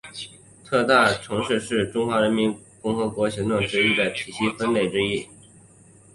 [0.63, 5.27] 特大城市是中华人民共和国行政区划体系中城市分类之一。